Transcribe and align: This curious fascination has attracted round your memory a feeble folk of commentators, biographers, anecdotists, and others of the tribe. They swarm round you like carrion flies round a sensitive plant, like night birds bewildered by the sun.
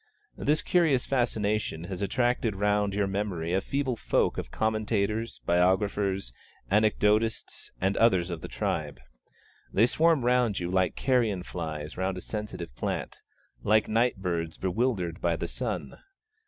This 0.39 0.63
curious 0.63 1.05
fascination 1.05 1.83
has 1.83 2.01
attracted 2.01 2.55
round 2.55 2.95
your 2.95 3.05
memory 3.05 3.53
a 3.53 3.61
feeble 3.61 3.95
folk 3.95 4.39
of 4.39 4.49
commentators, 4.49 5.41
biographers, 5.45 6.33
anecdotists, 6.71 7.69
and 7.79 7.95
others 7.97 8.31
of 8.31 8.41
the 8.41 8.47
tribe. 8.47 8.99
They 9.71 9.85
swarm 9.85 10.25
round 10.25 10.59
you 10.59 10.71
like 10.71 10.95
carrion 10.95 11.43
flies 11.43 11.97
round 11.97 12.17
a 12.17 12.21
sensitive 12.21 12.75
plant, 12.75 13.21
like 13.61 13.87
night 13.87 14.17
birds 14.17 14.57
bewildered 14.57 15.21
by 15.21 15.35
the 15.35 15.47
sun. 15.47 15.99